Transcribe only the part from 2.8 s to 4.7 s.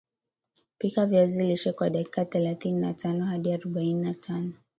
na tano hadi arobaini na tano